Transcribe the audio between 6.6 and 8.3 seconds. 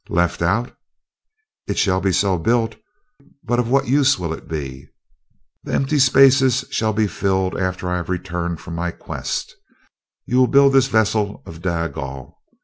shall be filled after I have